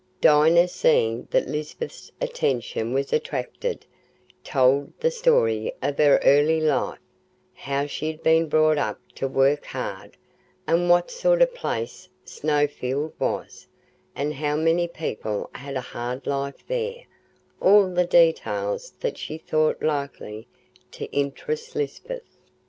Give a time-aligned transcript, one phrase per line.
[0.19, 3.85] Dinah, seeing that Lisbeth's attention was attracted,
[4.43, 9.63] told her the story of her early life—how she had been brought up to work
[9.65, 10.17] hard,
[10.65, 13.67] and what sort of place Snowfield was,
[14.15, 20.47] and how many people had a hard life there—all the details that she thought likely
[20.93, 22.37] to interest Lisbeth.